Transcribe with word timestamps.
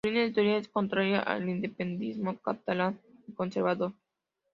Su 0.03 0.09
línea 0.09 0.23
editorial 0.23 0.55
es 0.59 0.67
contraria 0.67 1.19
al 1.19 1.47
independentismo 1.47 2.35
catalán 2.39 2.99
y 3.27 3.33
conservador. 3.33 3.93